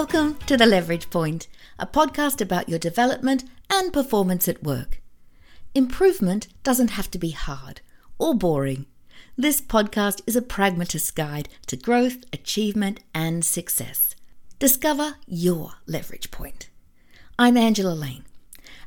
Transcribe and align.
Welcome 0.00 0.36
to 0.46 0.56
The 0.56 0.64
Leverage 0.64 1.10
Point, 1.10 1.48
a 1.76 1.84
podcast 1.84 2.40
about 2.40 2.68
your 2.68 2.78
development 2.78 3.42
and 3.68 3.92
performance 3.92 4.46
at 4.46 4.62
work. 4.62 5.02
Improvement 5.74 6.46
doesn't 6.62 6.90
have 6.90 7.10
to 7.10 7.18
be 7.18 7.30
hard 7.30 7.80
or 8.16 8.32
boring. 8.32 8.86
This 9.36 9.60
podcast 9.60 10.20
is 10.24 10.36
a 10.36 10.40
pragmatist 10.40 11.16
guide 11.16 11.48
to 11.66 11.76
growth, 11.76 12.18
achievement, 12.32 13.00
and 13.12 13.44
success. 13.44 14.14
Discover 14.60 15.16
your 15.26 15.72
leverage 15.88 16.30
point. 16.30 16.68
I'm 17.36 17.56
Angela 17.56 17.94
Lane, 17.94 18.24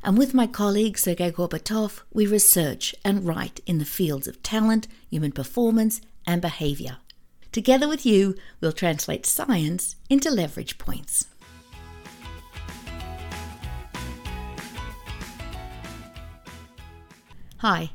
and 0.02 0.16
with 0.16 0.32
my 0.32 0.46
colleague 0.46 0.96
Sergey 0.96 1.30
Gorbatov, 1.30 2.00
we 2.14 2.26
research 2.26 2.94
and 3.04 3.26
write 3.26 3.60
in 3.66 3.76
the 3.76 3.84
fields 3.84 4.26
of 4.26 4.42
talent, 4.42 4.88
human 5.10 5.32
performance, 5.32 6.00
and 6.26 6.40
behavior. 6.40 6.96
Together 7.52 7.86
with 7.86 8.06
you, 8.06 8.34
we'll 8.62 8.72
translate 8.72 9.26
science 9.26 9.96
into 10.08 10.30
leverage 10.30 10.78
points. 10.78 11.26
Hi. 17.58 17.90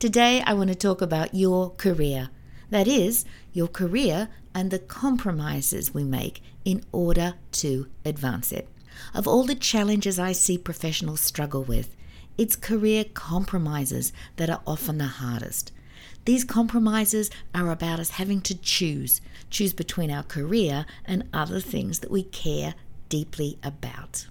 Today 0.00 0.42
I 0.44 0.54
want 0.54 0.70
to 0.70 0.74
talk 0.74 1.00
about 1.00 1.34
your 1.34 1.70
career. 1.70 2.30
That 2.70 2.88
is, 2.88 3.24
your 3.52 3.68
career 3.68 4.28
and 4.54 4.72
the 4.72 4.80
compromises 4.80 5.94
we 5.94 6.02
make 6.02 6.42
in 6.64 6.82
order 6.90 7.34
to 7.52 7.86
advance 8.04 8.50
it. 8.50 8.68
Of 9.14 9.28
all 9.28 9.44
the 9.44 9.54
challenges 9.54 10.18
I 10.18 10.32
see 10.32 10.58
professionals 10.58 11.20
struggle 11.20 11.62
with, 11.62 11.94
it's 12.36 12.56
career 12.56 13.04
compromises 13.04 14.12
that 14.36 14.50
are 14.50 14.62
often 14.66 14.98
the 14.98 15.06
hardest. 15.06 15.70
These 16.24 16.44
compromises 16.44 17.30
are 17.54 17.70
about 17.70 17.98
us 17.98 18.10
having 18.10 18.40
to 18.42 18.54
choose, 18.54 19.20
choose 19.48 19.72
between 19.72 20.10
our 20.10 20.22
career 20.22 20.86
and 21.04 21.28
other 21.32 21.60
things 21.60 22.00
that 22.00 22.10
we 22.10 22.22
care 22.24 22.74
deeply 23.08 23.58
about. 23.62 24.26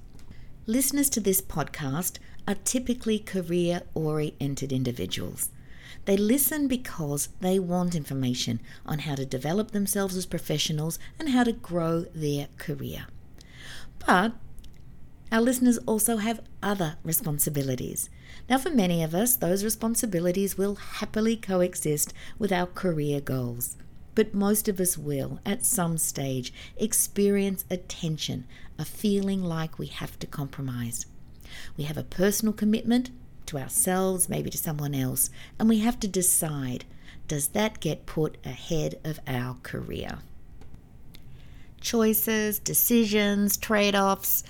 Listeners 0.66 1.10
to 1.10 1.20
this 1.20 1.42
podcast 1.42 2.18
are 2.48 2.56
typically 2.56 3.20
career 3.20 3.82
oriented 3.96 4.72
individuals. 4.72 5.50
They 6.06 6.16
listen 6.16 6.68
because 6.68 7.30
they 7.42 7.60
want 7.60 7.96
information 7.96 8.62
on 8.86 9.00
how 9.00 9.16
to 9.16 9.26
develop 9.26 9.72
themselves 9.72 10.16
as 10.16 10.26
professionals 10.26 11.00
and 11.18 11.30
how 11.30 11.44
to 11.44 11.52
grow 11.52 12.06
their 12.14 12.48
career. 12.58 13.08
But 14.06 14.34
our 15.32 15.42
listeners 15.42 15.78
also 15.80 16.18
have 16.18 16.42
other 16.64 16.98
responsibilities. 17.04 18.10
Now, 18.50 18.58
for 18.58 18.72
many 18.72 19.04
of 19.04 19.14
us, 19.14 19.36
those 19.36 19.64
responsibilities 19.64 20.58
will 20.58 20.76
happily 20.76 21.36
coexist 21.36 22.14
with 22.40 22.52
our 22.52 22.66
career 22.66 23.22
goals. 23.22 23.78
But 24.16 24.34
most 24.34 24.68
of 24.68 24.80
us 24.80 24.98
will, 24.98 25.40
at 25.46 25.66
some 25.66 25.98
stage, 25.98 26.52
experience 26.78 27.64
a 27.70 27.78
tension, 27.78 28.46
a 28.78 28.86
feeling 28.86 29.44
like 29.44 29.78
we 29.78 29.88
have 29.88 30.18
to 30.20 30.28
compromise. 30.28 31.06
We 31.78 31.84
have 31.86 31.98
a 31.98 32.04
personal 32.04 32.54
commitment 32.54 33.12
to 33.48 33.58
ourselves, 33.58 34.30
maybe 34.30 34.50
to 34.50 34.58
someone 34.58 34.96
else, 34.96 35.30
and 35.60 35.70
we 35.70 35.80
have 35.80 36.00
to 36.02 36.08
decide 36.08 36.86
does 37.28 37.50
that 37.50 37.80
get 37.80 38.08
put 38.08 38.38
ahead 38.44 39.00
of 39.04 39.20
our 39.28 39.56
career? 39.62 40.18
Choices, 41.80 42.58
decisions, 42.58 43.56
trade 43.56 43.96
offs, 43.96 44.44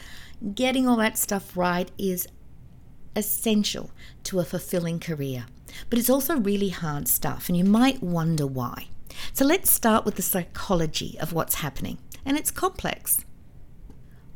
getting 0.54 0.88
all 0.88 0.98
that 0.98 1.18
stuff 1.18 1.56
right 1.56 1.92
is 1.98 2.28
essential 3.16 3.92
to 4.24 4.40
a 4.40 4.46
fulfilling 4.46 5.00
career. 5.00 5.46
But 5.90 6.00
it's 6.00 6.10
also 6.10 6.38
really 6.38 6.70
hard 6.70 7.08
stuff, 7.08 7.50
and 7.50 7.58
you 7.58 7.64
might 7.64 8.02
wonder 8.02 8.48
why. 8.48 8.88
So 9.34 9.46
let's 9.46 9.70
start 9.70 10.06
with 10.06 10.16
the 10.16 10.22
psychology 10.22 11.18
of 11.20 11.34
what's 11.34 11.56
happening, 11.56 11.98
and 12.26 12.38
it's 12.38 12.52
complex. 12.52 13.26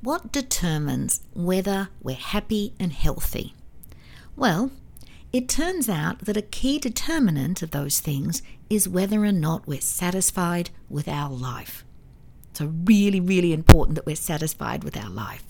What 0.01 0.31
determines 0.31 1.21
whether 1.33 1.89
we're 2.01 2.15
happy 2.15 2.73
and 2.79 2.91
healthy? 2.91 3.53
Well, 4.35 4.71
it 5.31 5.47
turns 5.47 5.89
out 5.89 6.25
that 6.25 6.37
a 6.37 6.41
key 6.41 6.77
determinant 6.77 7.61
of 7.61 7.71
those 7.71 7.99
things 7.99 8.43
is 8.69 8.89
whether 8.89 9.23
or 9.23 9.31
not 9.31 9.67
we're 9.67 9.81
satisfied 9.81 10.69
with 10.89 11.07
our 11.07 11.31
life. 11.31 11.83
So, 12.53 12.71
really, 12.85 13.19
really 13.19 13.53
important 13.53 13.95
that 13.95 14.05
we're 14.05 14.15
satisfied 14.15 14.83
with 14.83 14.95
our 14.95 15.09
life. 15.09 15.45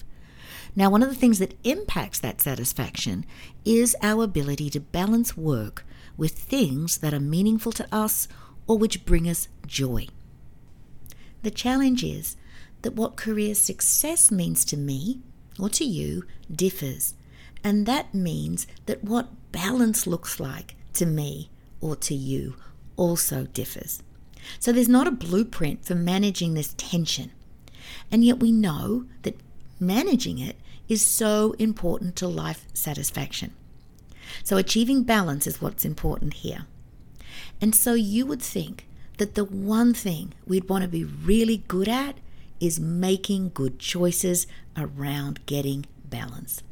Now, 0.75 0.89
one 0.89 1.03
of 1.03 1.09
the 1.09 1.15
things 1.15 1.39
that 1.39 1.57
impacts 1.63 2.19
that 2.19 2.41
satisfaction 2.41 3.25
is 3.63 3.95
our 4.01 4.23
ability 4.23 4.69
to 4.71 4.79
balance 4.79 5.37
work 5.37 5.85
with 6.17 6.31
things 6.31 6.97
that 6.99 7.13
are 7.13 7.19
meaningful 7.19 7.71
to 7.73 7.87
us 7.91 8.27
or 8.67 8.77
which 8.77 9.05
bring 9.05 9.29
us 9.29 9.47
joy. 9.67 10.07
The 11.43 11.51
challenge 11.51 12.03
is 12.03 12.37
that 12.81 12.95
what 12.95 13.15
career 13.15 13.53
success 13.53 14.31
means 14.31 14.65
to 14.65 14.77
me 14.77 15.19
or 15.59 15.69
to 15.69 15.85
you 15.85 16.23
differs, 16.51 17.13
and 17.63 17.85
that 17.85 18.13
means 18.13 18.65
that 18.87 19.03
what 19.03 19.51
balance 19.51 20.07
looks 20.07 20.39
like 20.39 20.75
to 20.93 21.05
me 21.05 21.49
or 21.81 21.95
to 21.97 22.15
you 22.15 22.55
also 22.97 23.45
differs. 23.45 24.01
So 24.59 24.71
there's 24.71 24.89
not 24.89 25.07
a 25.07 25.11
blueprint 25.11 25.85
for 25.85 25.95
managing 25.95 26.53
this 26.53 26.73
tension. 26.77 27.31
And 28.11 28.23
yet 28.23 28.39
we 28.39 28.51
know 28.51 29.05
that 29.23 29.39
managing 29.79 30.39
it 30.39 30.57
is 30.87 31.05
so 31.05 31.55
important 31.59 32.15
to 32.17 32.27
life 32.27 32.65
satisfaction. 32.73 33.53
So, 34.43 34.57
achieving 34.57 35.03
balance 35.03 35.47
is 35.47 35.61
what's 35.61 35.85
important 35.85 36.35
here. 36.35 36.65
And 37.61 37.75
so, 37.75 37.93
you 37.93 38.25
would 38.25 38.41
think 38.41 38.87
that 39.17 39.35
the 39.35 39.45
one 39.45 39.93
thing 39.93 40.33
we'd 40.45 40.69
want 40.69 40.83
to 40.83 40.87
be 40.87 41.03
really 41.03 41.57
good 41.67 41.87
at 41.87 42.17
is 42.59 42.79
making 42.79 43.51
good 43.53 43.79
choices 43.79 44.47
around 44.77 45.45
getting 45.45 45.85
balance. 46.05 46.63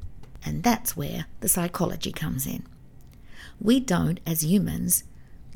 And 0.43 0.63
that's 0.63 0.97
where 0.97 1.25
the 1.39 1.49
psychology 1.49 2.11
comes 2.11 2.47
in. 2.47 2.63
We 3.59 3.79
don't, 3.79 4.19
as 4.25 4.43
humans, 4.43 5.03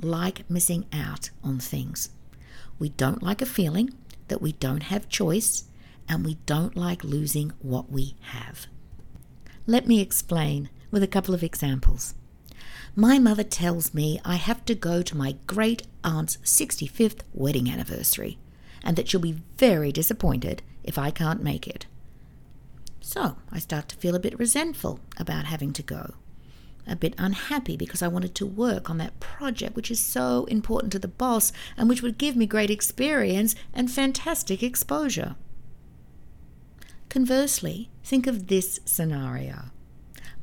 like 0.01 0.49
missing 0.49 0.85
out 0.93 1.29
on 1.43 1.59
things. 1.59 2.09
We 2.77 2.89
don't 2.89 3.23
like 3.23 3.41
a 3.41 3.45
feeling 3.45 3.93
that 4.27 4.41
we 4.41 4.51
don't 4.53 4.83
have 4.83 5.09
choice 5.09 5.63
and 6.07 6.25
we 6.25 6.35
don't 6.45 6.75
like 6.75 7.03
losing 7.03 7.51
what 7.59 7.91
we 7.91 8.15
have. 8.21 8.67
Let 9.67 9.87
me 9.87 9.99
explain 10.01 10.69
with 10.91 11.03
a 11.03 11.07
couple 11.07 11.33
of 11.33 11.43
examples. 11.43 12.13
My 12.95 13.19
mother 13.19 13.43
tells 13.43 13.93
me 13.93 14.21
I 14.23 14.35
have 14.35 14.63
to 14.65 14.75
go 14.75 15.01
to 15.01 15.17
my 15.17 15.35
great 15.47 15.83
aunt's 16.03 16.37
65th 16.37 17.21
wedding 17.33 17.69
anniversary 17.69 18.37
and 18.83 18.95
that 18.95 19.09
she'll 19.09 19.19
be 19.19 19.41
very 19.57 19.91
disappointed 19.91 20.61
if 20.83 20.97
I 20.97 21.11
can't 21.11 21.43
make 21.43 21.67
it. 21.67 21.87
So 23.01 23.37
I 23.51 23.59
start 23.59 23.89
to 23.89 23.95
feel 23.97 24.15
a 24.15 24.19
bit 24.19 24.39
resentful 24.39 24.99
about 25.17 25.45
having 25.45 25.73
to 25.73 25.83
go, 25.83 26.13
a 26.87 26.95
bit 26.95 27.15
unhappy 27.17 27.75
because 27.75 28.01
I 28.01 28.07
wanted 28.07 28.33
to 28.35 28.45
work 28.45 28.89
on 28.89 28.97
that 28.99 29.19
project 29.19 29.75
which 29.75 29.91
is 29.91 29.99
so 29.99 30.45
important 30.45 30.91
to 30.93 30.99
the 30.99 31.07
boss 31.07 31.51
and 31.75 31.89
which 31.89 32.01
would 32.01 32.17
give 32.17 32.35
me 32.35 32.45
great 32.45 32.69
experience 32.69 33.55
and 33.73 33.91
fantastic 33.91 34.63
exposure. 34.63 35.35
Conversely, 37.15 37.89
think 38.03 38.27
of 38.27 38.47
this 38.47 38.81
scenario. 38.83 39.71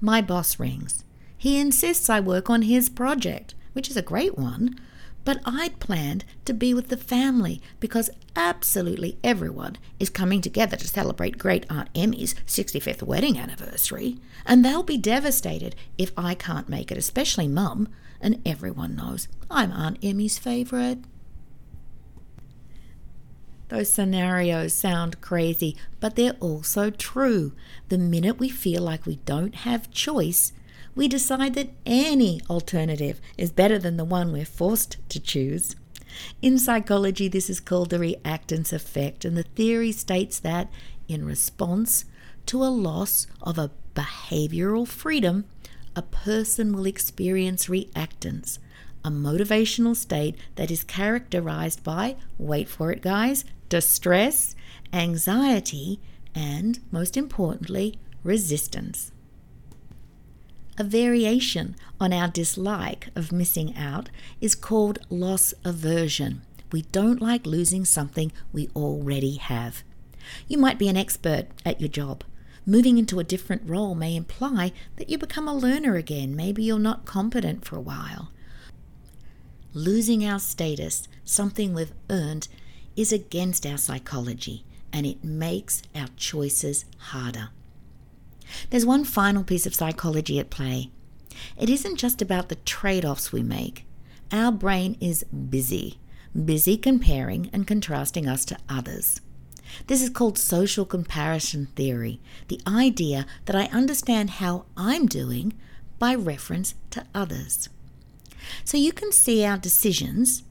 My 0.01 0.23
boss 0.23 0.59
rings. 0.59 1.05
He 1.37 1.61
insists 1.61 2.09
I 2.09 2.19
work 2.19 2.49
on 2.49 2.63
his 2.63 2.89
project, 2.89 3.55
which 3.75 3.91
is 3.91 3.97
a 3.99 4.01
great 4.01 4.39
one, 4.39 4.81
but 5.23 5.43
I'd 5.45 5.81
planned 5.81 6.25
to 6.47 6.55
be 6.55 6.73
with 6.73 6.89
the 6.89 6.97
family 6.97 7.61
because 7.79 8.09
absolutely 8.35 9.19
everyone 9.23 9.77
is 10.01 10.09
coming 10.09 10.41
together 10.41 10.79
to 10.79 10.89
celebrate 10.89 11.37
great 11.37 11.67
Aunt 11.69 11.91
Emmy's 11.95 12.35
65th 12.47 13.03
wedding 13.03 13.39
anniversary, 13.39 14.17
and 14.47 14.65
they'll 14.65 14.83
be 14.83 14.97
devastated 14.97 15.77
if 15.99 16.11
I 16.17 16.35
can't 16.35 16.71
make 16.71 16.91
it, 16.91 16.97
especially 16.97 17.49
Mum, 17.49 17.87
and 18.19 18.41
everyone 18.47 18.97
knows 18.97 19.29
I'm 19.51 19.73
Aunt 19.73 19.99
Emmy's 20.03 20.39
favourite. 20.39 21.05
Those 23.73 23.91
scenarios 23.91 24.75
sound 24.75 25.23
crazy, 25.23 25.79
but 25.99 26.15
they're 26.15 26.37
also 26.41 26.91
true. 26.91 27.53
The 27.89 27.97
minute 27.97 28.39
we 28.39 28.51
feel 28.51 28.83
like 28.83 29.07
we 29.07 29.17
don't 29.25 29.55
have 29.55 29.91
choice, 29.91 30.53
we 30.95 31.09
decide 31.09 31.55
that 31.55 31.71
any 31.87 32.43
alternative 32.51 33.19
is 33.39 33.51
better 33.51 33.79
than 33.79 33.97
the 33.97 34.05
one 34.05 34.31
we're 34.31 34.45
forced 34.45 34.99
to 35.09 35.19
choose. 35.19 35.75
In 36.43 36.59
psychology, 36.59 37.29
this 37.29 37.49
is 37.49 37.61
called 37.61 37.89
the 37.89 37.97
reactance 37.97 38.75
effect, 38.75 39.25
and 39.25 39.39
the 39.39 39.45
theory 39.45 39.91
states 39.91 40.39
that 40.41 40.71
in 41.09 41.25
response 41.25 42.05
to 42.45 42.63
a 42.63 42.67
loss 42.67 43.27
of 43.41 43.57
a 43.57 43.71
behavioral 43.95 44.87
freedom, 44.87 45.47
a 45.97 46.03
person 46.03 46.75
will 46.75 46.85
experience 46.85 47.69
reactance, 47.69 48.59
a 49.03 49.11
motivational 49.11 49.97
state 49.97 50.37
that 50.57 50.71
is 50.71 50.85
characterized 50.85 51.83
by, 51.83 52.17
wait 52.37 52.69
for 52.69 52.93
it, 52.93 53.01
guys, 53.01 53.47
distress, 53.73 54.55
anxiety, 54.93 55.99
and, 56.35 56.79
most 56.91 57.17
importantly, 57.17 57.99
resistance. 58.23 59.13
A 60.77 60.85
variation 60.85 61.75
on 61.99 62.13
our 62.13 62.29
dislike 62.29 63.09
of 63.17 63.33
missing 63.33 63.75
out 63.75 64.11
is 64.43 64.55
called 64.55 64.99
loss 65.09 65.55
aversion. 65.65 66.43
We 66.71 66.83
don't 66.83 67.23
like 67.23 67.47
losing 67.47 67.87
something 67.87 68.31
we 68.53 68.69
already 68.77 69.37
have. 69.37 69.83
You 70.47 70.59
might 70.59 70.79
be 70.79 70.89
an 70.89 70.99
expert 70.99 71.47
at 71.65 71.81
your 71.81 71.89
job. 71.89 72.25
Moving 72.67 72.99
into 72.99 73.21
a 73.21 73.25
different 73.25 73.63
role 73.65 73.95
may 73.95 74.15
imply 74.15 74.73
that 74.97 75.09
you 75.09 75.17
become 75.17 75.49
a 75.49 75.57
learner 75.57 75.97
again. 75.97 76.37
Maybe 76.37 76.63
you're 76.63 76.79
not 76.79 77.07
competent 77.07 77.65
for 77.65 77.77
a 77.77 77.81
while. 77.81 78.33
Losing 79.73 80.27
our 80.27 80.39
status, 80.39 81.09
something 81.25 81.73
we've 81.73 81.95
earned, 82.11 82.49
is 82.97 83.13
against 83.13 83.67
our 83.67 83.79
psychology 83.79 84.65
and 84.93 85.07
it 85.07 85.25
makes 85.25 85.83
our 85.95 86.09
choices 86.17 86.85
harder. 86.99 87.49
There's 88.71 88.87
one 88.87 89.05
final 89.05 89.45
piece 89.45 89.67
of 89.67 89.75
psychology 89.75 90.39
at 90.39 90.51
play. 90.51 90.91
It 91.57 91.71
isn't 91.71 91.97
just 91.97 92.21
about 92.21 92.49
the 92.49 92.57
trade 92.57 93.05
offs 93.05 93.33
we 93.33 93.43
make. 93.43 93.87
Our 94.31 94.53
brain 94.53 94.97
is 95.01 95.25
busy, 95.25 95.99
busy 96.45 96.77
comparing 96.77 97.49
and 97.53 97.67
contrasting 97.67 98.27
us 98.27 98.45
to 98.47 98.59
others. 98.69 99.21
This 99.87 100.03
is 100.03 100.11
called 100.11 100.39
social 100.39 100.85
comparison 100.85 101.67
theory, 101.75 102.21
the 102.49 102.61
idea 102.67 103.27
that 103.47 103.57
I 103.57 103.65
understand 103.67 104.31
how 104.31 104.67
I'm 104.77 105.07
doing 105.07 105.55
by 105.99 106.15
reference 106.15 106.75
to 106.91 107.07
others. 107.15 107.69
So 108.65 108.77
you 108.77 108.93
can 108.93 109.13
see 109.13 109.45
our 109.45 109.57
decisions, 109.57 110.43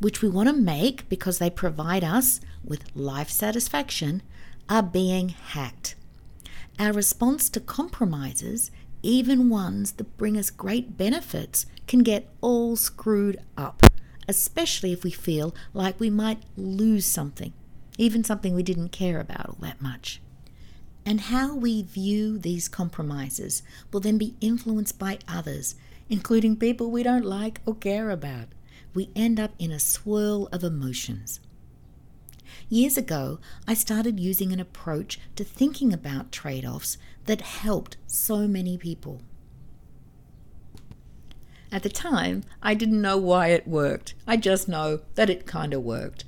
which 0.00 0.22
we 0.22 0.28
want 0.28 0.48
to 0.48 0.54
make 0.54 1.08
because 1.08 1.38
they 1.38 1.50
provide 1.50 2.04
us 2.04 2.40
with 2.64 2.94
life 2.94 3.30
satisfaction, 3.30 4.22
are 4.68 4.82
being 4.82 5.30
hacked. 5.30 5.94
Our 6.78 6.92
response 6.92 7.48
to 7.50 7.60
compromises, 7.60 8.70
even 9.02 9.48
ones 9.48 9.92
that 9.92 10.16
bring 10.16 10.36
us 10.36 10.50
great 10.50 10.96
benefits, 10.96 11.66
can 11.86 12.00
get 12.00 12.28
all 12.40 12.76
screwed 12.76 13.38
up, 13.56 13.82
especially 14.28 14.92
if 14.92 15.02
we 15.02 15.10
feel 15.10 15.54
like 15.72 15.98
we 15.98 16.10
might 16.10 16.42
lose 16.56 17.06
something, 17.06 17.52
even 17.96 18.22
something 18.22 18.54
we 18.54 18.62
didn't 18.62 18.90
care 18.90 19.20
about 19.20 19.48
all 19.48 19.58
that 19.60 19.80
much. 19.80 20.20
And 21.06 21.22
how 21.22 21.54
we 21.54 21.82
view 21.82 22.38
these 22.38 22.68
compromises 22.68 23.62
will 23.92 24.00
then 24.00 24.18
be 24.18 24.34
influenced 24.40 24.98
by 24.98 25.18
others 25.26 25.74
including 26.08 26.56
people 26.56 26.90
we 26.90 27.02
don't 27.02 27.24
like 27.24 27.60
or 27.66 27.74
care 27.74 28.10
about. 28.10 28.46
We 28.94 29.10
end 29.14 29.38
up 29.38 29.52
in 29.58 29.70
a 29.70 29.78
swirl 29.78 30.48
of 30.52 30.64
emotions. 30.64 31.40
Years 32.68 32.96
ago, 32.96 33.38
I 33.66 33.74
started 33.74 34.20
using 34.20 34.52
an 34.52 34.60
approach 34.60 35.18
to 35.36 35.44
thinking 35.44 35.92
about 35.92 36.32
trade 36.32 36.64
offs 36.64 36.98
that 37.26 37.40
helped 37.40 37.96
so 38.06 38.46
many 38.46 38.76
people. 38.76 39.22
At 41.70 41.82
the 41.82 41.88
time, 41.88 42.44
I 42.62 42.74
didn't 42.74 43.02
know 43.02 43.18
why 43.18 43.48
it 43.48 43.68
worked. 43.68 44.14
I 44.26 44.36
just 44.36 44.68
know 44.68 45.00
that 45.14 45.28
it 45.28 45.46
kind 45.46 45.74
of 45.74 45.82
worked. 45.82 46.24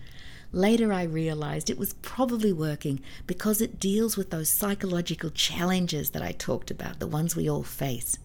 Later, 0.52 0.92
I 0.92 1.04
realized 1.04 1.70
it 1.70 1.78
was 1.78 1.94
probably 1.94 2.52
working 2.52 3.00
because 3.26 3.60
it 3.60 3.80
deals 3.80 4.16
with 4.16 4.30
those 4.30 4.48
psychological 4.48 5.30
challenges 5.30 6.10
that 6.10 6.22
I 6.22 6.32
talked 6.32 6.70
about, 6.70 6.98
the 6.98 7.06
ones 7.06 7.36
we 7.36 7.48
all 7.48 7.62
face. 7.62 8.18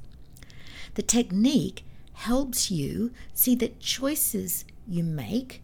The 0.95 1.03
technique 1.03 1.85
helps 2.15 2.71
you 2.71 3.11
see 3.33 3.55
that 3.55 3.79
choices 3.79 4.65
you 4.87 5.03
make, 5.03 5.61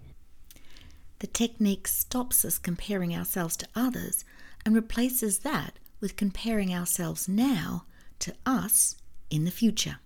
the 1.19 1.27
technique 1.27 1.87
stops 1.87 2.43
us 2.45 2.57
comparing 2.57 3.15
ourselves 3.15 3.55
to 3.57 3.67
others 3.75 4.25
and 4.65 4.75
replaces 4.75 5.39
that 5.39 5.79
with 5.99 6.15
comparing 6.15 6.73
ourselves 6.73 7.27
now 7.27 7.85
to 8.19 8.33
us 8.45 8.95
in 9.29 9.45
the 9.45 9.51
future. 9.51 9.97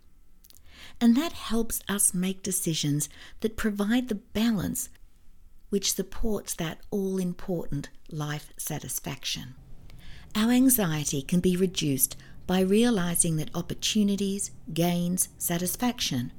And 1.02 1.16
that 1.18 1.34
helps 1.34 1.82
us 1.90 2.14
make 2.14 2.44
decisions 2.44 3.10
that 3.42 3.58
provide 3.58 4.08
the 4.08 4.16
balance 4.16 4.90
which 5.70 5.94
supports 5.94 6.54
that 6.56 6.80
all 6.92 7.18
important 7.18 7.90
life 8.10 8.54
satisfaction. 8.56 9.56
Our 10.36 10.52
anxiety 10.52 11.22
can 11.22 11.40
be 11.40 11.58
reduced 11.58 12.16
by 12.48 12.60
realizing 12.60 13.38
that 13.38 13.56
opportunities, 13.56 14.52
gains, 14.74 15.30
satisfaction 15.38 16.32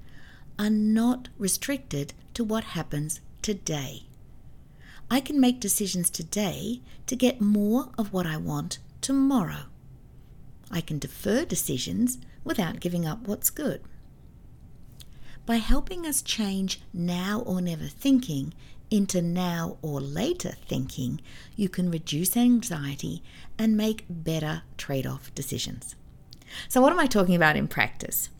are 0.59 0.71
not 0.71 1.29
restricted 1.39 2.15
to 2.35 2.45
what 2.45 2.65
happens 2.65 3.21
today. 3.43 4.05
I 5.11 5.21
can 5.21 5.41
make 5.41 5.61
decisions 5.61 6.11
today 6.11 6.81
to 7.07 7.17
get 7.17 7.41
more 7.41 7.91
of 7.97 8.13
what 8.13 8.27
I 8.27 8.37
want 8.37 8.79
tomorrow. 9.01 9.67
I 10.71 10.81
can 10.81 10.99
defer 10.99 11.45
decisions 11.45 12.19
without 12.45 12.81
giving 12.81 13.07
up 13.07 13.29
what's 13.29 13.51
good. 13.51 13.83
By 15.45 15.57
helping 15.57 16.07
us 16.07 16.23
change 16.23 16.81
now 16.93 17.41
or 17.41 17.61
never 17.61 17.85
thinking 17.85 18.53
into 18.91 19.21
now 19.21 19.79
or 19.83 20.01
later 20.01 20.53
thinking, 20.67 21.21
you 21.57 21.69
can 21.69 21.91
reduce 21.91 22.37
anxiety 22.37 23.23
and 23.59 23.77
make 23.77 24.05
better 24.09 24.63
trade 24.77 25.07
off 25.07 25.35
decisions. 25.35 25.95
So, 26.69 26.81
what 26.81 26.93
am 26.93 27.01
I 27.01 27.07
talking 27.07 27.35
about 27.35 27.57
in 27.57 27.69
practice? 27.69 28.31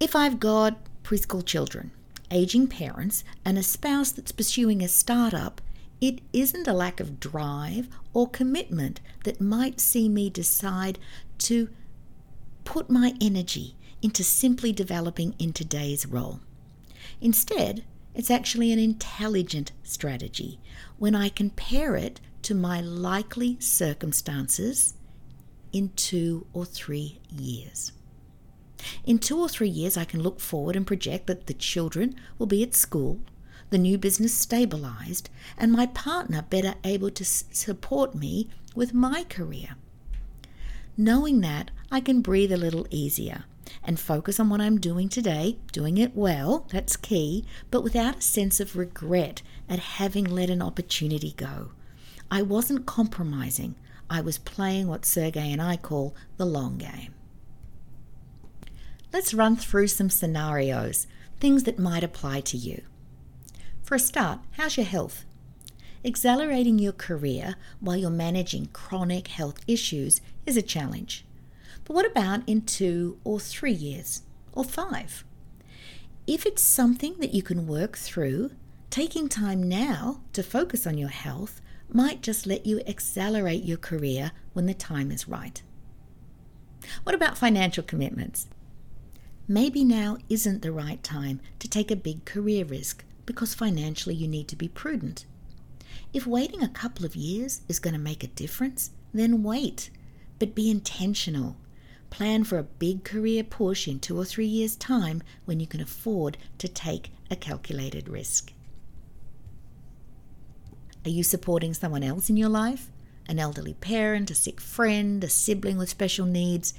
If 0.00 0.16
I've 0.16 0.40
got 0.40 0.78
preschool 1.02 1.44
children, 1.44 1.92
aging 2.30 2.66
parents, 2.68 3.24
and 3.44 3.56
a 3.56 3.62
spouse 3.62 4.10
that's 4.10 4.32
pursuing 4.32 4.82
a 4.82 4.88
startup, 4.88 5.60
it 6.00 6.20
isn't 6.32 6.68
a 6.68 6.72
lack 6.72 7.00
of 7.00 7.18
drive 7.18 7.88
or 8.12 8.28
commitment 8.28 9.00
that 9.24 9.40
might 9.40 9.80
see 9.80 10.08
me 10.08 10.30
decide 10.30 10.98
to 11.38 11.68
put 12.64 12.90
my 12.90 13.14
energy 13.20 13.74
into 14.02 14.22
simply 14.22 14.72
developing 14.72 15.34
in 15.38 15.52
today's 15.52 16.06
role. 16.06 16.40
Instead, 17.20 17.84
it's 18.18 18.32
actually 18.32 18.72
an 18.72 18.80
intelligent 18.80 19.70
strategy 19.84 20.58
when 20.98 21.14
I 21.14 21.28
compare 21.28 21.94
it 21.94 22.20
to 22.42 22.52
my 22.52 22.80
likely 22.80 23.56
circumstances 23.60 24.94
in 25.72 25.90
two 25.90 26.44
or 26.52 26.64
three 26.64 27.20
years. 27.30 27.92
In 29.04 29.20
two 29.20 29.38
or 29.38 29.48
three 29.48 29.68
years, 29.68 29.96
I 29.96 30.04
can 30.04 30.20
look 30.20 30.40
forward 30.40 30.74
and 30.74 30.84
project 30.84 31.28
that 31.28 31.46
the 31.46 31.54
children 31.54 32.16
will 32.38 32.48
be 32.48 32.60
at 32.64 32.74
school, 32.74 33.20
the 33.70 33.78
new 33.78 33.96
business 33.96 34.34
stabilized, 34.34 35.30
and 35.56 35.70
my 35.70 35.86
partner 35.86 36.42
better 36.42 36.74
able 36.82 37.10
to 37.10 37.24
support 37.24 38.16
me 38.16 38.50
with 38.74 38.92
my 38.92 39.22
career. 39.28 39.76
Knowing 40.96 41.40
that, 41.42 41.70
I 41.92 42.00
can 42.00 42.20
breathe 42.20 42.50
a 42.50 42.56
little 42.56 42.88
easier 42.90 43.44
and 43.84 43.98
focus 43.98 44.38
on 44.38 44.48
what 44.48 44.60
I'm 44.60 44.78
doing 44.78 45.08
today, 45.08 45.58
doing 45.72 45.98
it 45.98 46.16
well, 46.16 46.66
that's 46.70 46.96
key, 46.96 47.44
but 47.70 47.82
without 47.82 48.18
a 48.18 48.22
sense 48.22 48.60
of 48.60 48.76
regret 48.76 49.42
at 49.68 49.78
having 49.78 50.24
let 50.24 50.50
an 50.50 50.62
opportunity 50.62 51.34
go. 51.36 51.70
I 52.30 52.42
wasn't 52.42 52.86
compromising, 52.86 53.74
I 54.10 54.20
was 54.20 54.38
playing 54.38 54.88
what 54.88 55.04
Sergey 55.04 55.52
and 55.52 55.60
I 55.60 55.76
call 55.76 56.14
the 56.36 56.46
long 56.46 56.78
game. 56.78 57.14
Let's 59.12 59.34
run 59.34 59.56
through 59.56 59.88
some 59.88 60.10
scenarios, 60.10 61.06
things 61.40 61.64
that 61.64 61.78
might 61.78 62.04
apply 62.04 62.40
to 62.42 62.56
you. 62.56 62.82
For 63.82 63.94
a 63.94 63.98
start, 63.98 64.40
how's 64.52 64.76
your 64.76 64.86
health? 64.86 65.24
Accelerating 66.04 66.78
your 66.78 66.92
career 66.92 67.56
while 67.80 67.96
you're 67.96 68.10
managing 68.10 68.66
chronic 68.66 69.28
health 69.28 69.60
issues 69.66 70.20
is 70.46 70.56
a 70.56 70.62
challenge. 70.62 71.24
But 71.88 71.94
what 71.94 72.06
about 72.06 72.46
in 72.46 72.62
two 72.62 73.18
or 73.24 73.40
three 73.40 73.72
years, 73.72 74.22
or 74.52 74.62
five? 74.62 75.24
If 76.26 76.44
it's 76.44 76.60
something 76.60 77.14
that 77.20 77.32
you 77.32 77.42
can 77.42 77.66
work 77.66 77.96
through, 77.96 78.50
taking 78.90 79.30
time 79.30 79.66
now 79.66 80.20
to 80.34 80.42
focus 80.42 80.86
on 80.86 80.98
your 80.98 81.08
health 81.08 81.62
might 81.90 82.20
just 82.20 82.46
let 82.46 82.66
you 82.66 82.82
accelerate 82.86 83.64
your 83.64 83.78
career 83.78 84.32
when 84.52 84.66
the 84.66 84.74
time 84.74 85.10
is 85.10 85.28
right. 85.28 85.62
What 87.04 87.14
about 87.14 87.38
financial 87.38 87.82
commitments? 87.82 88.48
Maybe 89.48 89.82
now 89.82 90.18
isn't 90.28 90.60
the 90.60 90.72
right 90.72 91.02
time 91.02 91.40
to 91.58 91.68
take 91.68 91.90
a 91.90 91.96
big 91.96 92.26
career 92.26 92.66
risk 92.66 93.02
because 93.24 93.54
financially 93.54 94.14
you 94.14 94.28
need 94.28 94.48
to 94.48 94.56
be 94.56 94.68
prudent. 94.68 95.24
If 96.12 96.26
waiting 96.26 96.62
a 96.62 96.68
couple 96.68 97.06
of 97.06 97.16
years 97.16 97.62
is 97.66 97.78
going 97.78 97.94
to 97.94 98.00
make 98.00 98.22
a 98.22 98.28
difference, 98.28 98.90
then 99.14 99.42
wait, 99.42 99.88
but 100.38 100.54
be 100.54 100.70
intentional. 100.70 101.56
Plan 102.10 102.44
for 102.44 102.58
a 102.58 102.64
big 102.64 103.04
career 103.04 103.44
push 103.44 103.86
in 103.86 104.00
two 104.00 104.18
or 104.18 104.24
three 104.24 104.46
years' 104.46 104.76
time 104.76 105.22
when 105.44 105.60
you 105.60 105.66
can 105.66 105.80
afford 105.80 106.38
to 106.58 106.68
take 106.68 107.12
a 107.30 107.36
calculated 107.36 108.08
risk. 108.08 108.52
Are 111.04 111.10
you 111.10 111.22
supporting 111.22 111.74
someone 111.74 112.02
else 112.02 112.28
in 112.28 112.36
your 112.36 112.48
life? 112.48 112.90
An 113.28 113.38
elderly 113.38 113.74
parent, 113.74 114.30
a 114.30 114.34
sick 114.34 114.60
friend, 114.60 115.22
a 115.22 115.28
sibling 115.28 115.78
with 115.78 115.90
special 115.90 116.26
needs? 116.26 116.74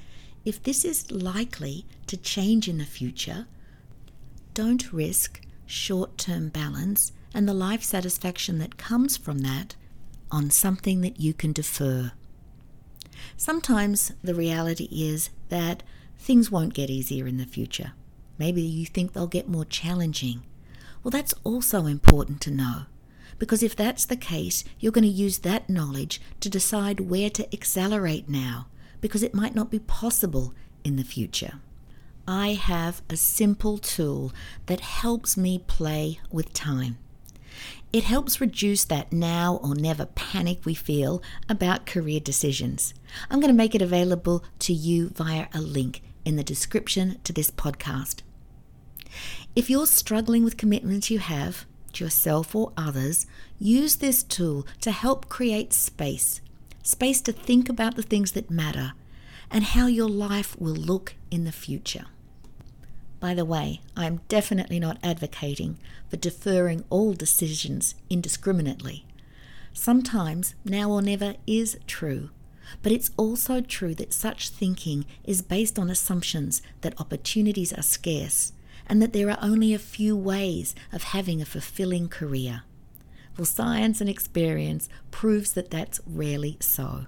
If 0.45 0.61
this 0.63 0.83
is 0.83 1.11
likely 1.11 1.85
to 2.07 2.17
change 2.17 2.67
in 2.67 2.79
the 2.79 2.85
future, 2.85 3.47
don't 4.53 4.91
risk 4.91 5.41
short 5.65 6.17
term 6.17 6.49
balance 6.49 7.11
and 7.33 7.47
the 7.47 7.53
life 7.53 7.83
satisfaction 7.83 8.57
that 8.57 8.77
comes 8.77 9.15
from 9.15 9.39
that 9.39 9.75
on 10.31 10.49
something 10.49 11.01
that 11.01 11.19
you 11.19 11.33
can 11.33 11.53
defer. 11.53 12.11
Sometimes 13.37 14.13
the 14.23 14.35
reality 14.35 14.87
is 14.91 15.29
that 15.49 15.83
things 16.17 16.51
won't 16.51 16.73
get 16.73 16.89
easier 16.89 17.27
in 17.27 17.37
the 17.37 17.45
future. 17.45 17.93
Maybe 18.37 18.61
you 18.61 18.85
think 18.85 19.13
they'll 19.13 19.27
get 19.27 19.47
more 19.49 19.65
challenging. 19.65 20.43
Well, 21.03 21.11
that's 21.11 21.33
also 21.43 21.85
important 21.85 22.41
to 22.41 22.51
know 22.51 22.85
Because 23.39 23.63
if 23.63 23.75
that's 23.75 24.05
the 24.05 24.17
case, 24.17 24.63
you're 24.79 24.91
going 24.91 25.03
to 25.03 25.09
use 25.09 25.39
that 25.39 25.69
knowledge 25.69 26.21
to 26.41 26.49
decide 26.49 26.99
where 26.99 27.29
to 27.31 27.51
accelerate 27.53 28.27
now, 28.29 28.67
because 29.01 29.23
it 29.23 29.33
might 29.33 29.55
not 29.55 29.71
be 29.71 29.79
possible 29.79 30.53
in 30.83 30.97
the 30.97 31.03
future. 31.03 31.53
I 32.27 32.49
have 32.49 33.01
a 33.09 33.15
simple 33.15 33.77
tool 33.77 34.31
that 34.67 34.81
helps 34.81 35.37
me 35.37 35.57
play 35.57 36.19
with 36.29 36.53
time. 36.53 36.97
It 37.91 38.03
helps 38.03 38.39
reduce 38.39 38.83
that 38.85 39.11
now 39.11 39.59
or 39.63 39.73
never 39.73 40.05
panic 40.05 40.63
we 40.63 40.75
feel 40.75 41.23
about 41.47 41.87
career 41.87 42.19
decisions. 42.19 42.93
I'm 43.31 43.39
going 43.39 43.51
to 43.51 43.57
make 43.57 43.73
it 43.73 43.81
available 43.81 44.43
to 44.59 44.73
you 44.73 45.09
via 45.09 45.47
a 45.53 45.59
link 45.59 46.03
in 46.23 46.35
the 46.35 46.43
description 46.43 47.19
to 47.23 47.33
this 47.33 47.49
podcast. 47.49 48.21
If 49.55 49.71
you're 49.71 49.87
struggling 49.87 50.43
with 50.43 50.57
commitments 50.57 51.09
you 51.09 51.17
have 51.17 51.65
to 51.93 52.03
yourself 52.03 52.55
or 52.55 52.71
others, 52.77 53.25
use 53.57 53.95
this 53.95 54.21
tool 54.21 54.67
to 54.81 54.91
help 54.91 55.27
create 55.27 55.73
space 55.73 56.41
space 56.81 57.21
to 57.21 57.31
think 57.31 57.69
about 57.69 57.95
the 57.95 58.01
things 58.03 58.31
that 58.31 58.49
matter 58.49 58.93
and 59.51 59.63
how 59.63 59.87
your 59.87 60.09
life 60.09 60.59
will 60.59 60.73
look 60.73 61.15
in 61.29 61.43
the 61.43 61.51
future. 61.51 62.05
By 63.19 63.33
the 63.33 63.45
way, 63.45 63.81
I 63.97 64.05
am 64.05 64.21
definitely 64.29 64.79
not 64.79 64.97
advocating 65.03 65.77
for 66.09 66.15
deferring 66.17 66.85
all 66.89 67.13
decisions 67.13 67.95
indiscriminately. 68.09 69.05
Sometimes 69.73 70.55
now 70.63 70.89
or 70.89 71.01
never 71.01 71.35
is 71.45 71.77
true, 71.85 72.29
but 72.81 72.91
it's 72.91 73.11
also 73.17 73.61
true 73.61 73.93
that 73.95 74.13
such 74.13 74.49
thinking 74.49 75.05
is 75.23 75.41
based 75.41 75.77
on 75.77 75.89
assumptions 75.89 76.61
that 76.81 76.99
opportunities 76.99 77.73
are 77.73 77.83
scarce 77.83 78.53
and 78.87 79.01
that 79.01 79.13
there 79.13 79.29
are 79.29 79.37
only 79.41 79.73
a 79.73 79.79
few 79.79 80.15
ways 80.15 80.73
of 80.91 81.03
having 81.03 81.41
a 81.41 81.45
fulfilling 81.45 82.07
career. 82.07 82.63
Well, 83.37 83.45
science 83.45 84.01
and 84.01 84.09
experience 84.09 84.89
proves 85.11 85.53
that 85.53 85.71
that's 85.71 86.01
rarely 86.05 86.57
so. 86.59 87.05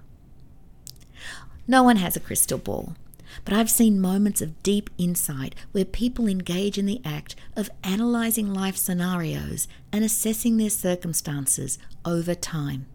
No 1.66 1.82
one 1.82 1.96
has 1.96 2.16
a 2.16 2.20
crystal 2.20 2.58
ball, 2.58 2.94
but 3.44 3.54
I've 3.54 3.70
seen 3.70 4.00
moments 4.00 4.40
of 4.40 4.62
deep 4.62 4.90
insight 4.98 5.54
where 5.72 5.84
people 5.84 6.26
engage 6.26 6.78
in 6.78 6.86
the 6.86 7.00
act 7.04 7.34
of 7.56 7.70
analyzing 7.82 8.52
life 8.52 8.76
scenarios 8.76 9.68
and 9.92 10.04
assessing 10.04 10.56
their 10.56 10.70
circumstances 10.70 11.78
over 12.04 12.34
time. 12.34 12.86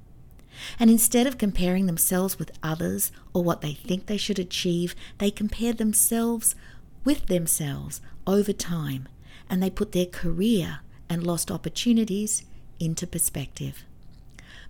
And 0.79 0.89
instead 0.89 1.27
of 1.27 1.37
comparing 1.37 1.85
themselves 1.85 2.39
with 2.39 2.57
others 2.63 3.11
or 3.33 3.43
what 3.43 3.61
they 3.61 3.73
think 3.73 4.05
they 4.05 4.17
should 4.17 4.39
achieve, 4.39 4.95
they 5.19 5.31
compare 5.31 5.73
themselves 5.73 6.55
with 7.03 7.27
themselves 7.27 8.01
over 8.25 8.53
time 8.53 9.07
and 9.49 9.61
they 9.61 9.69
put 9.69 9.91
their 9.91 10.05
career 10.05 10.79
and 11.09 11.25
lost 11.25 11.51
opportunities 11.51 12.43
into 12.79 13.07
perspective. 13.07 13.83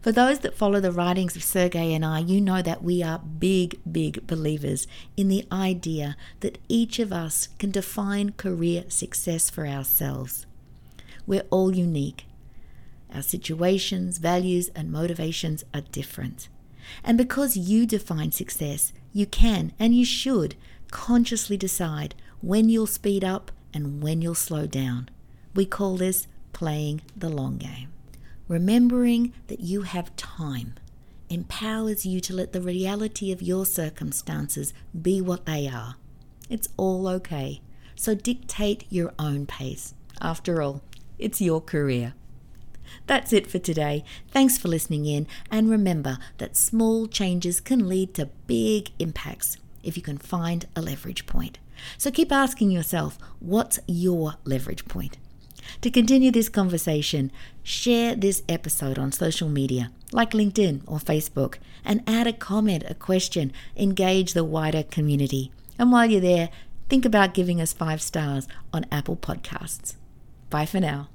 For 0.01 0.11
those 0.11 0.39
that 0.39 0.55
follow 0.55 0.79
the 0.79 0.91
writings 0.91 1.35
of 1.35 1.43
Sergey 1.43 1.93
and 1.93 2.05
I, 2.05 2.19
you 2.19 2.39
know 2.39 2.61
that 2.61 2.83
we 2.83 3.03
are 3.03 3.19
big, 3.19 3.79
big 3.89 4.25
believers 4.27 4.87
in 5.17 5.27
the 5.27 5.45
idea 5.51 6.15
that 6.41 6.59
each 6.69 6.99
of 6.99 7.11
us 7.11 7.49
can 7.59 7.71
define 7.71 8.31
career 8.33 8.85
success 8.87 9.49
for 9.49 9.65
ourselves. 9.65 10.45
We're 11.25 11.45
all 11.49 11.75
unique. 11.75 12.25
Our 13.13 13.21
situations, 13.21 14.17
values, 14.19 14.69
and 14.75 14.91
motivations 14.91 15.65
are 15.73 15.81
different. 15.81 16.47
And 17.03 17.17
because 17.17 17.57
you 17.57 17.85
define 17.85 18.31
success, 18.31 18.93
you 19.11 19.25
can 19.25 19.73
and 19.79 19.95
you 19.95 20.05
should 20.05 20.55
consciously 20.91 21.57
decide 21.57 22.15
when 22.41 22.69
you'll 22.69 22.87
speed 22.87 23.23
up 23.23 23.51
and 23.73 24.01
when 24.01 24.21
you'll 24.21 24.35
slow 24.35 24.67
down. 24.67 25.09
We 25.53 25.65
call 25.65 25.97
this 25.97 26.27
playing 26.53 27.01
the 27.15 27.29
long 27.29 27.57
game. 27.57 27.89
Remembering 28.47 29.33
that 29.47 29.59
you 29.59 29.81
have 29.81 30.15
time 30.15 30.75
empowers 31.29 32.05
you 32.05 32.21
to 32.21 32.33
let 32.33 32.53
the 32.53 32.61
reality 32.61 33.31
of 33.31 33.41
your 33.41 33.65
circumstances 33.65 34.73
be 34.99 35.19
what 35.21 35.45
they 35.45 35.67
are. 35.67 35.95
It's 36.49 36.69
all 36.77 37.07
okay. 37.09 37.61
So 37.95 38.15
dictate 38.15 38.85
your 38.89 39.13
own 39.19 39.45
pace. 39.45 39.93
After 40.21 40.61
all, 40.61 40.81
it's 41.19 41.41
your 41.41 41.59
career. 41.59 42.13
That's 43.05 43.33
it 43.33 43.47
for 43.47 43.59
today. 43.59 44.05
Thanks 44.31 44.57
for 44.57 44.69
listening 44.69 45.05
in, 45.05 45.27
and 45.51 45.69
remember 45.69 46.17
that 46.37 46.55
small 46.55 47.07
changes 47.07 47.59
can 47.59 47.89
lead 47.89 48.13
to 48.13 48.29
big 48.47 48.91
impacts 48.97 49.57
if 49.83 49.97
you 49.97 50.03
can 50.03 50.17
find 50.17 50.65
a 50.73 50.81
leverage 50.81 51.25
point. 51.25 51.59
So 51.97 52.11
keep 52.11 52.31
asking 52.31 52.71
yourself, 52.71 53.17
what's 53.39 53.79
your 53.87 54.35
leverage 54.45 54.85
point? 54.85 55.17
To 55.81 55.91
continue 55.91 56.31
this 56.31 56.49
conversation, 56.49 57.31
share 57.63 58.15
this 58.15 58.43
episode 58.47 58.97
on 58.97 59.11
social 59.11 59.49
media 59.49 59.91
like 60.11 60.31
LinkedIn 60.31 60.81
or 60.87 60.99
Facebook 60.99 61.55
and 61.83 62.03
add 62.07 62.27
a 62.27 62.33
comment, 62.33 62.83
a 62.87 62.93
question, 62.93 63.51
engage 63.75 64.33
the 64.33 64.43
wider 64.43 64.83
community. 64.83 65.51
And 65.77 65.91
while 65.91 66.09
you're 66.09 66.21
there, 66.21 66.49
think 66.89 67.05
about 67.05 67.33
giving 67.33 67.61
us 67.61 67.73
five 67.73 68.01
stars 68.01 68.47
on 68.73 68.85
Apple 68.91 69.17
Podcasts. 69.17 69.95
Bye 70.49 70.65
for 70.65 70.79
now. 70.79 71.09